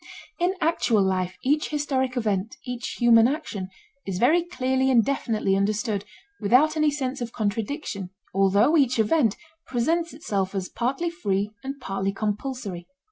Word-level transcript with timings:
In 0.39 0.55
actual 0.61 1.03
life 1.03 1.37
each 1.43 1.69
historic 1.69 2.17
event, 2.17 2.55
each 2.65 2.93
human 2.97 3.27
action, 3.27 3.69
is 4.07 4.17
very 4.17 4.41
clearly 4.41 4.89
and 4.89 5.05
definitely 5.05 5.55
understood 5.55 6.05
without 6.39 6.75
any 6.75 6.89
sense 6.89 7.21
of 7.21 7.31
contradiction, 7.33 8.09
although 8.33 8.75
each 8.75 8.97
event 8.97 9.37
presents 9.67 10.11
itself 10.11 10.55
as 10.55 10.69
partly 10.69 11.11
free 11.11 11.51
and 11.63 11.79
partly 11.79 12.11
compulsory. 12.13 12.87